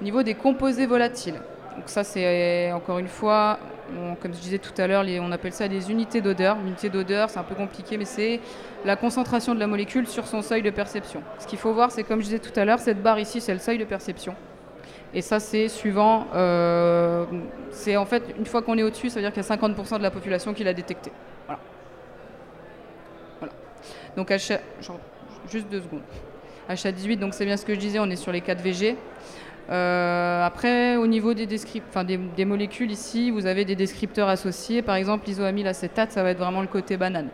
[0.00, 1.40] Au niveau des composés volatiles,
[1.76, 3.58] donc ça c'est encore une fois,
[4.20, 6.56] comme je disais tout à l'heure, on appelle ça des unités d'odeur.
[6.58, 8.40] Unité d'odeur, c'est un peu compliqué, mais c'est
[8.84, 11.22] la concentration de la molécule sur son seuil de perception.
[11.38, 13.52] Ce qu'il faut voir, c'est comme je disais tout à l'heure, cette barre ici, c'est
[13.52, 14.34] le seuil de perception.
[15.12, 16.26] Et ça, c'est suivant.
[16.34, 17.24] euh,
[17.70, 19.98] c'est en fait, une fois qu'on est au-dessus, ça veut dire qu'il y a 50%
[19.98, 21.12] de la population qui l'a détecté.
[21.46, 21.60] Voilà.
[23.38, 23.52] Voilà.
[24.16, 24.98] Donc, à chaque- genre,
[25.50, 26.02] juste deux secondes.
[26.68, 28.96] HA18, donc c'est bien ce que je disais, on est sur les 4 VG.
[29.70, 34.82] Euh, après, au niveau des, molécules ici, vous avez des descripteurs associés.
[34.82, 37.28] Par exemple, l'isoamylacétate, ça va être vraiment le côté banane.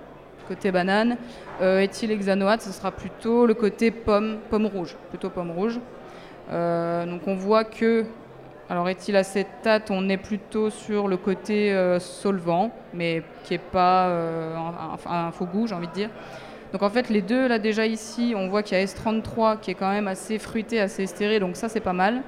[0.46, 1.16] Côté banane,
[1.60, 5.78] euh, éthylhexanoate, ce sera plutôt le côté pomme, pomme rouge, plutôt pomme rouge.
[6.50, 8.04] Euh, donc on voit que,
[8.68, 14.08] alors éthylacétate, on est plutôt sur le côté euh, solvant, mais qui n'est pas
[15.06, 16.10] un faux goût, j'ai envie de dire.
[16.72, 19.72] Donc en fait, les deux, là déjà ici, on voit qu'il y a S33 qui
[19.72, 22.22] est quand même assez fruité, assez estéré, donc ça c'est pas mal.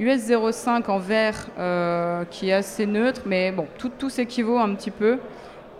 [0.00, 4.74] US 05 en vert euh, qui est assez neutre, mais bon, tout, tout s'équivaut un
[4.74, 5.18] petit peu.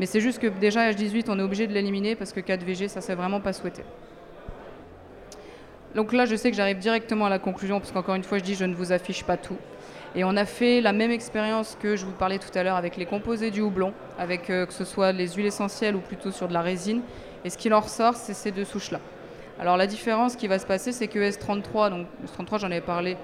[0.01, 3.01] Mais c'est juste que déjà H18, on est obligé de l'éliminer parce que 4VG, ça
[3.01, 3.83] c'est vraiment pas souhaité.
[5.95, 8.43] Donc là, je sais que j'arrive directement à la conclusion, parce qu'encore une fois, je
[8.43, 9.57] dis, je ne vous affiche pas tout.
[10.17, 12.97] Et on a fait la même expérience que je vous parlais tout à l'heure avec
[12.97, 16.49] les composés du houblon, avec euh, que ce soit les huiles essentielles ou plutôt sur
[16.49, 17.01] de la résine.
[17.45, 19.01] Et ce qu'il en ressort, c'est ces deux souches-là.
[19.61, 23.17] Alors la différence qui va se passer, c'est que S33, donc S33, j'en avais parlé,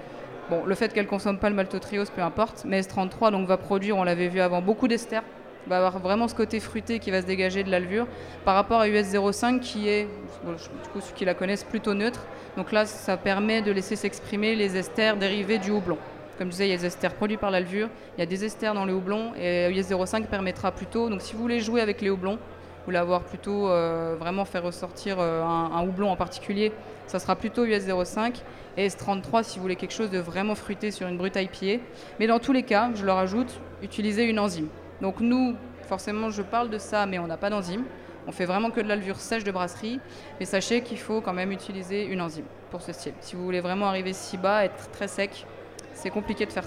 [0.49, 3.57] bon, le fait qu'elle ne consomme pas le maltotriose, peu importe, mais S33 donc, va
[3.57, 5.19] produire, on l'avait vu avant, beaucoup d'ester,
[5.67, 8.07] va avoir vraiment ce côté fruité qui va se dégager de la levure,
[8.45, 12.21] par rapport à US05 qui est, du coup ceux qui la connaissent, plutôt neutre.
[12.57, 15.97] Donc là, ça permet de laisser s'exprimer les esters dérivés du houblon.
[16.37, 18.25] Comme je disais, il y a des esters produits par la levure, il y a
[18.25, 22.01] des esters dans le houblon, et US05 permettra plutôt, donc si vous voulez jouer avec
[22.01, 22.39] les houblons,
[22.81, 26.71] vous voulez avoir plutôt euh, vraiment faire ressortir euh, un, houblon en particulier,
[27.05, 28.41] ça sera plutôt US05
[28.75, 31.83] et S33 si vous voulez quelque chose de vraiment fruité sur une brute IPA.
[32.19, 34.67] Mais dans tous les cas, je leur ajoute, utilisez une enzyme.
[34.99, 35.55] Donc nous,
[35.87, 37.83] forcément, je parle de ça, mais on n'a pas d'enzyme.
[38.27, 39.99] On fait vraiment que de la levure sèche de brasserie,
[40.39, 43.13] mais sachez qu'il faut quand même utiliser une enzyme pour ce style.
[43.19, 45.45] Si vous voulez vraiment arriver si bas, être très sec,
[45.93, 46.63] c'est compliqué de faire.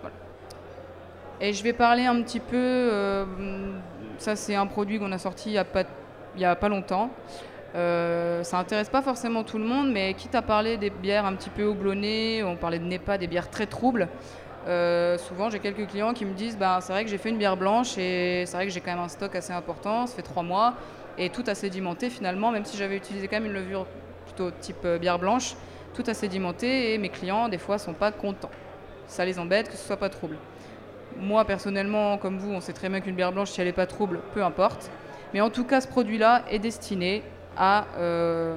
[0.00, 0.16] Voilà.
[1.40, 3.24] Et je vais parler un petit peu, euh,
[4.20, 5.84] ça c'est un produit qu'on a sorti il n'y a, pas,
[6.42, 7.10] a pas longtemps.
[7.74, 11.34] Euh, ça intéresse pas forcément tout le monde, mais quitte à parler des bières un
[11.34, 14.08] petit peu houblonnées, on parlait de NEPA, des bières très troubles,
[14.66, 17.38] euh, souvent j'ai quelques clients qui me disent bah, c'est vrai que j'ai fait une
[17.38, 20.22] bière blanche et c'est vrai que j'ai quand même un stock assez important, ça fait
[20.22, 20.74] trois mois,
[21.18, 23.86] et tout a sédimenté finalement, même si j'avais utilisé quand même une levure
[24.24, 25.54] plutôt type euh, bière blanche,
[25.92, 28.50] tout a sédimenté et mes clients des fois sont pas contents.
[29.06, 30.36] Ça les embête que ce soit pas trouble.
[31.20, 33.86] Moi personnellement, comme vous, on sait très bien qu'une bière blanche, si elle n'est pas
[33.86, 34.90] trouble, peu importe.
[35.34, 37.22] Mais en tout cas, ce produit-là est destiné
[37.56, 38.56] à, euh,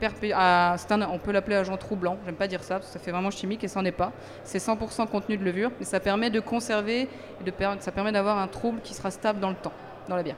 [0.00, 2.18] on peut l'appeler agent troublant.
[2.24, 4.12] J'aime pas dire ça parce que ça fait vraiment chimique et ça n'en est pas.
[4.44, 8.38] C'est 100% contenu de levure, mais ça permet de conserver, et de ça permet d'avoir
[8.38, 9.72] un trouble qui sera stable dans le temps,
[10.08, 10.36] dans la bière.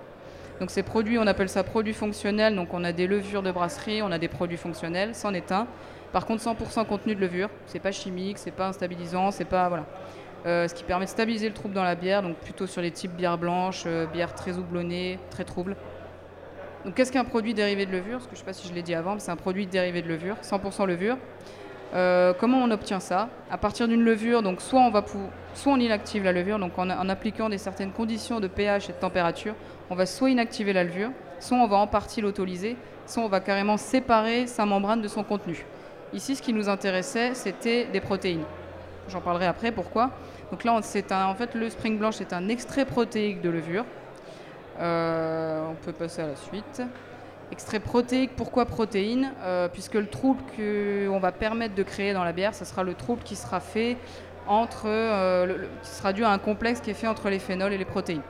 [0.61, 2.55] Donc ces produits, on appelle ça produits fonctionnels.
[2.55, 5.67] Donc on a des levures de brasserie, on a des produits fonctionnels, c'en est un.
[6.13, 9.85] Par contre, 100% contenu de levure, c'est pas chimique, c'est pas instabilisant, c'est pas voilà.
[10.47, 12.93] Euh, ce qui permet de stabiliser le trouble dans la bière, donc plutôt sur les
[12.93, 15.77] types bières blanches, euh, bières très houblonnées, très troubles.
[16.85, 18.19] Donc qu'est-ce qu'un produit dérivé de levure?
[18.19, 19.67] Parce que je ne sais pas si je l'ai dit avant, mais c'est un produit
[19.67, 21.17] dérivé de levure, 100% levure.
[21.95, 23.31] Euh, comment on obtient ça?
[23.51, 25.05] À partir d'une levure, donc soit on, va
[25.55, 28.93] soit on inactive la levure, donc en, en, appliquant des certaines conditions de pH et
[28.93, 29.55] de température,
[29.91, 33.41] on va soit inactiver la levure, soit on va en partie l'autolyser, soit on va
[33.41, 35.65] carrément séparer sa membrane de son contenu.
[36.13, 38.45] Ici, ce qui nous intéressait, c'était des protéines.
[39.09, 40.11] J'en parlerai après, pourquoi
[40.51, 43.85] Donc là, c'est en fait, le Spring Blanche est un extrait protéique de levure.
[44.81, 46.83] Euh, on peut passer à la suite.
[47.51, 52.33] Extrait protéique, pourquoi protéines euh, Puisque le trouble qu'on va permettre de créer dans la
[52.33, 53.97] bière, ce sera le trouble qui sera fait
[54.47, 57.73] entre, euh, le, qui sera dû à un complexe qui est fait entre les phénols
[57.73, 58.23] et les protéines.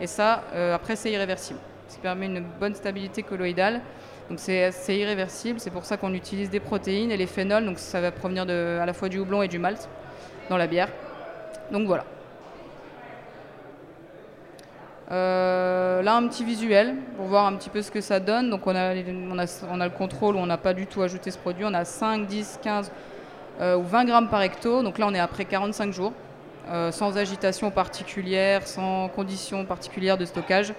[0.00, 0.42] Et ça,
[0.74, 1.58] après, c'est irréversible.
[1.88, 3.80] Ça permet une bonne stabilité colloïdale.
[4.28, 8.00] Donc c'est irréversible, c'est pour ça qu'on utilise des protéines et les phénols, donc ça
[8.00, 9.88] va provenir à la fois du houblon et du malt
[10.50, 10.88] dans la bière.
[11.70, 12.04] Donc voilà.
[15.12, 18.50] Euh, là, un petit visuel pour voir un petit peu ce que ça donne.
[18.50, 21.64] Donc, on a, le contrôle où on n'a pas du tout ajouté ce produit.
[21.64, 22.90] On a 5, 10, 15
[23.60, 24.82] euh, ou 20 grammes par hecto.
[24.82, 26.12] Donc là, on est après 45 jours,
[26.68, 30.74] euh, sans agitation particulière, sans conditions particulières de stockage.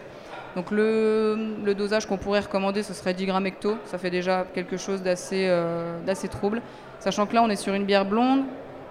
[0.57, 3.77] Donc le, dosage qu'on pourrait recommander, ce serait 10 grammes hecto.
[3.85, 6.61] Ça fait déjà quelque chose d'assez euh, trouble.
[6.99, 8.43] Sachant que là, on est sur une bière blonde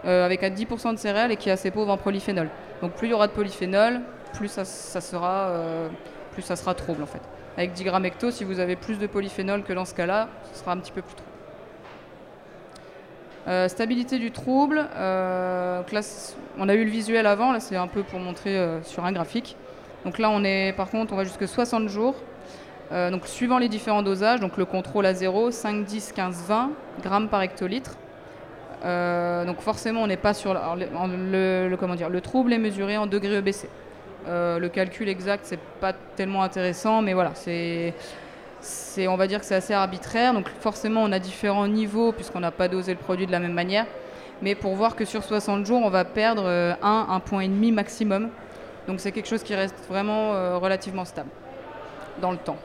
[0.05, 2.49] avec à 10% de céréales et qui est assez pauvre en polyphénol.
[2.81, 4.01] Donc plus il y aura de polyphénol,
[4.35, 5.89] plus ça, sera, euh,
[6.31, 7.21] plus ça sera trouble en fait.
[7.57, 10.61] Avec 10 grammes hecto, si vous avez plus de polyphénol que dans ce cas-là, ce
[10.61, 11.31] sera un petit peu plus trouble.
[13.49, 16.01] Euh, stabilité du trouble, euh, là,
[16.59, 19.13] on a eu le visuel avant, là c'est un peu pour montrer euh, sur un
[19.13, 19.57] graphique.
[20.07, 22.15] Donc là on est, par contre, on va jusque 60 jours.
[22.93, 26.71] Euh, donc suivant les différents dosages, donc le contrôle à 0, 5, 10, 15, 20
[27.03, 27.97] grammes par hectolitre.
[28.85, 33.69] Euh, donc forcément on n'est pas sur le, trouble est mesuré en degrés EBC.
[34.29, 37.93] Euh, le calcul exact, c'est pas tellement intéressant, mais voilà, c'est,
[39.09, 40.35] on va dire que c'est assez arbitraire.
[40.35, 43.55] Donc forcément, on a différents niveaux puisqu'on n'a pas dosé le produit de la même
[43.55, 43.87] manière.
[44.41, 46.47] Mais pour voir que sur 60 jours, on va perdre
[46.81, 48.31] 1, 1 point et demi maximum.
[48.87, 51.31] Donc c'est quelque chose qui reste vraiment euh, relativement stable
[52.21, 52.59] dans le temps.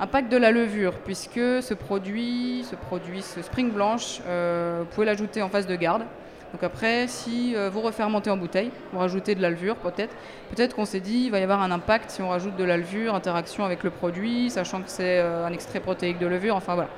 [0.00, 5.06] Impact de la levure, puisque ce produit, ce produit, ce spring blanche, euh, vous pouvez
[5.06, 6.04] l'ajouter en phase de garde.
[6.52, 10.14] Donc après, si euh, vous refermentez en bouteille, vous rajoutez de la levure peut-être,
[10.54, 12.76] peut-être qu'on s'est dit il va y avoir un impact si on rajoute de la
[12.76, 16.90] levure, interaction avec le produit, sachant que c'est un extrait protéique de levure, enfin voilà.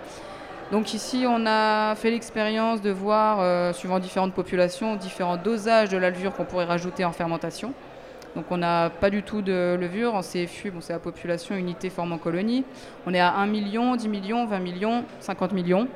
[0.73, 5.99] Donc ici, on a fait l'expérience de voir, euh, suivant différentes populations, différents dosages de
[5.99, 7.75] la levure qu'on pourrait rajouter en fermentation.
[8.35, 11.91] Donc on n'a pas du tout de levure en CFU, bon, c'est la population unité
[11.91, 12.65] formant colonie.
[13.07, 15.89] On est à 1 million, 10 millions, 20 millions, 50 millions.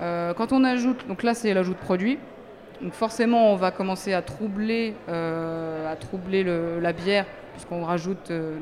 [0.00, 2.20] Euh, quand on ajoute, donc là c'est l'ajout de produits,
[2.82, 8.30] donc forcément on va commencer à troubler, euh, à troubler le- la bière puisqu'on rajoute
[8.30, 8.56] euh.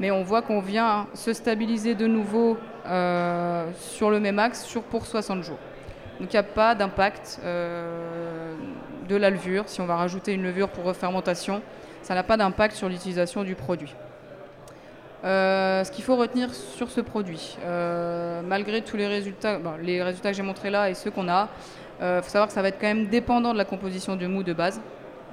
[0.00, 2.56] Mais on voit qu'on vient se stabiliser de nouveau
[2.86, 5.58] euh, sur le même axe sur, pour 60 jours.
[6.20, 8.54] Donc il n'y a pas d'impact euh,
[9.08, 9.64] de la levure.
[9.66, 11.62] Si on va rajouter une levure pour refermentation,
[12.02, 13.94] ça n'a pas d'impact sur l'utilisation du produit.
[15.24, 17.58] Euh, ce qu'il faut retenir sur ce produit,
[18.46, 21.48] malgré tous les résultats, les résultats que j'ai montrés là et ceux qu'on a,
[22.00, 24.44] il faut savoir que ça va être quand même dépendant de la composition de mou
[24.44, 24.80] de base.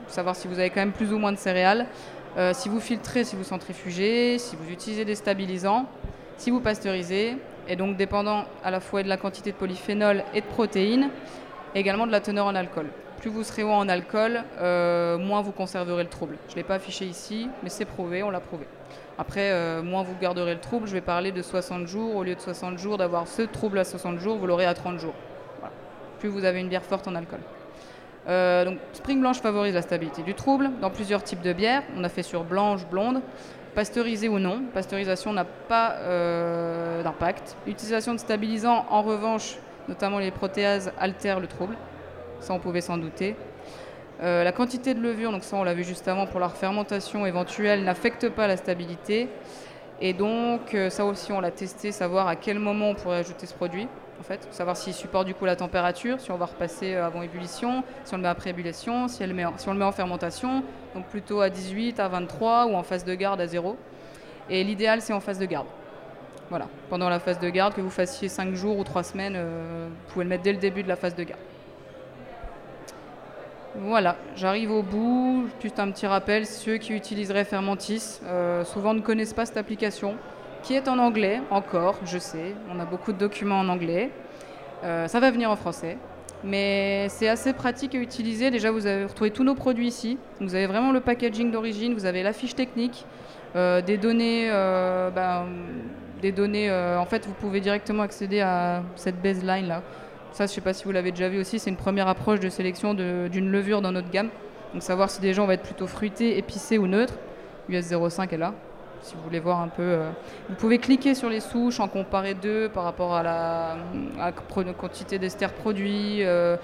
[0.08, 1.88] Faut savoir si vous avez quand même plus ou moins de céréales,
[2.38, 5.86] euh, si vous filtrez, si vous centrifugez, si vous utilisez des stabilisants,
[6.38, 10.42] si vous pasteurisez, et donc dépendant à la fois de la quantité de polyphénol et
[10.42, 11.10] de protéines,
[11.74, 12.88] également de la teneur en alcool.
[13.20, 16.38] Plus vous serez haut en alcool, euh, moins vous conserverez le trouble.
[16.48, 18.68] Je ne l'ai pas affiché ici, mais c'est prouvé, on l'a prouvé.
[19.18, 22.18] Après, euh, moins vous garderez le trouble, je vais parler de 60 jours.
[22.18, 25.00] Au lieu de 60 jours, d'avoir ce trouble à 60 jours, vous l'aurez à 30
[25.00, 25.16] jours.
[26.20, 27.40] Plus vous avez une bière forte en alcool.
[28.28, 31.84] Euh, donc, Spring Blanche favorise la stabilité du trouble dans plusieurs types de bières.
[31.98, 33.22] On a fait sur blanche, blonde,
[33.76, 34.64] pasteurisée ou non.
[34.74, 37.56] Pasteurisation n'a pas euh, d'impact.
[37.68, 39.58] L'utilisation de stabilisants, en revanche,
[39.88, 41.76] notamment les protéases, altère le trouble.
[42.40, 43.36] Ça, on pouvait s'en douter.
[44.22, 47.26] Euh, la quantité de levure, donc ça on l'a vu juste avant pour la fermentation
[47.26, 49.28] éventuelle, n'affecte pas la stabilité.
[50.00, 53.54] Et donc ça aussi on l'a testé, savoir à quel moment on pourrait ajouter ce
[53.54, 57.06] produit, en fait, savoir s'il supporte du coup la température, si on va repasser euh,
[57.06, 61.06] avant ébullition, si on le met après ébullition, si, on le met en fermentation, donc
[61.08, 63.78] plutôt à 18, à 23 ou en phase de garde à 0.
[64.50, 65.68] Et l'idéal c'est en phase de garde.
[66.50, 69.88] Voilà, pendant la phase de garde, que vous fassiez 5 jours ou 3 semaines, euh,
[69.90, 71.42] vous pouvez le mettre dès le début de la phase de garde.
[73.78, 75.50] Voilà, j'arrive au bout.
[75.62, 80.16] Juste un petit rappel, ceux qui utiliseraient Fermentis, euh, souvent ne connaissent pas cette application,
[80.66, 82.56] qui est en anglais encore, je sais.
[82.76, 84.10] On a beaucoup de documents en anglais.
[84.84, 85.98] Euh, ça va venir en français.
[86.44, 88.50] Mais c'est assez pratique à utiliser.
[88.50, 90.18] Déjà, vous avez retrouvé tous nos produits ici.
[90.42, 93.06] Vous avez vraiment le packaging d'origine, vous avez la fiche technique,
[93.56, 94.48] euh, des données.
[94.50, 95.46] euh, ben,
[96.22, 99.84] des données en fait, vous pouvez directement accéder à cette baseline là.
[100.32, 102.40] Ça, je ne sais pas si vous l'avez déjà vu aussi, c'est une première approche
[102.40, 104.30] de sélection d'une levure dans notre gamme.
[104.74, 107.16] Donc savoir si des gens vont être plutôt fruités, épicés ou neutres.
[107.70, 108.54] US 05 est là,
[109.06, 109.84] si vous voulez voir un peu.
[109.84, 110.10] euh.
[110.50, 113.78] Vous pouvez cliquer sur les souches, en comparer deux par rapport à la,
[114.78, 116.58] quantité d'ester produit, euh,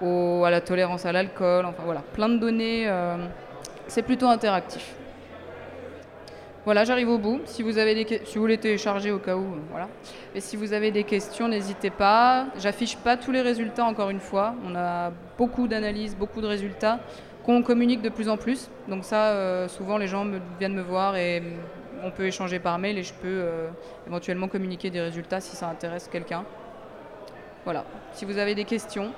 [0.00, 2.84] à la tolérance à l'alcool, enfin voilà, plein de données.
[2.88, 3.16] euh,
[3.88, 4.94] c'est plutôt interactif.
[6.64, 7.40] Voilà, j'arrive au bout.
[7.44, 9.88] Si vous avez des si vous voulez télécharger au cas où, voilà.
[10.34, 12.46] Et si vous avez des questions, n'hésitez pas.
[12.58, 14.54] J'affiche pas tous les résultats encore une fois.
[14.64, 17.00] On a beaucoup d'analyses, beaucoup de résultats
[17.44, 18.70] qu'on communique de plus en plus.
[18.88, 20.24] Donc ça, souvent les gens
[20.60, 21.42] viennent me voir et
[22.02, 23.68] on peut échanger par mail et je peux euh,
[24.06, 26.44] éventuellement communiquer des résultats si ça intéresse quelqu'un.
[27.64, 27.84] Voilà.
[28.12, 29.12] Si vous avez des questions.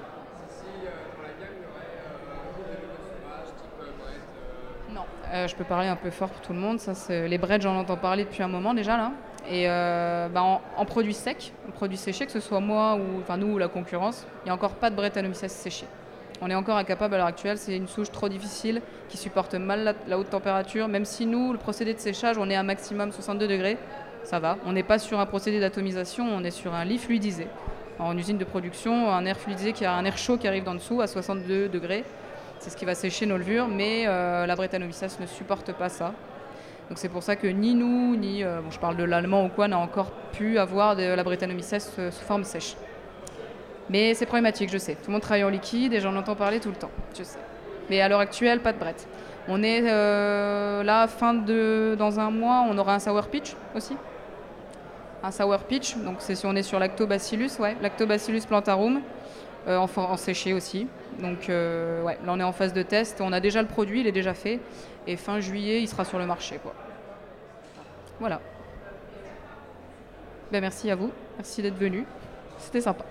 [4.93, 6.79] Non, euh, je peux parler un peu fort pour tout le monde.
[6.79, 6.93] Ça,
[7.27, 9.13] les breads, j'en entends parler depuis un moment déjà là.
[9.49, 13.37] Et euh, bah, en, produits secs, en produits séchés, que ce soit moi ou enfin
[13.37, 15.87] nous ou la concurrence, il n'y a encore pas de Brettanomyces séché.
[16.41, 17.59] On est encore incapable à l'heure actuelle.
[17.59, 20.89] C'est une souche trop difficile qui supporte mal la, haute température.
[20.89, 23.79] Même si nous, le procédé de séchage, on est à maximum 62 degrés,
[24.25, 24.59] ça va.
[24.67, 27.47] On n'est pas sur un procédé d'atomisation, on est sur un lit fluidisé.
[27.99, 30.75] En usine de production, un air fluidisé qui a un air chaud qui arrive d'en
[30.75, 32.05] dessous à 62 degrés.
[32.59, 36.13] C'est ce qui va sécher nos levures, mais euh, la Brettanomyces ne supporte pas ça.
[36.89, 39.69] Donc c'est pour ça que ni nous, ni, euh, je parle de l'allemand ou quoi,
[39.69, 42.77] n'a encore pu avoir de la Brettanomyces euh, sous forme sèche.
[43.91, 44.95] Mais c'est problématique, je sais.
[44.95, 47.39] Tout le monde travaille en liquide et j'en entends parler tout le temps, je sais.
[47.91, 49.07] Mais à l'heure actuelle, pas de brette.
[49.47, 53.97] On est euh, là, fin de, dans un mois, on aura un sour pitch aussi.
[55.23, 59.01] Un sour pitch, donc c'est si on est sur Lactobacillus, ouais, Lactobacillus plantarum,
[59.69, 60.87] euh, en, séché aussi.
[61.21, 63.21] Donc euh, ouais, là on est en phase de test.
[63.21, 64.61] On a déjà le produit, il est déjà fait.
[65.07, 66.59] Et fin juillet, il sera sur le marché.
[66.63, 66.75] Quoi.
[68.21, 68.41] Voilà.
[70.51, 71.11] Ben, merci à vous.
[71.37, 72.07] Merci d'être venu.
[72.59, 73.05] C'était sympa.